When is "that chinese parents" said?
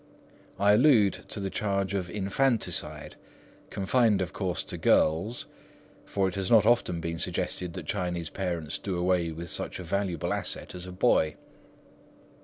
7.73-8.79